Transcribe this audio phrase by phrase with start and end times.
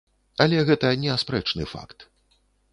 [0.45, 2.09] Але гэта неаспрэчны факт.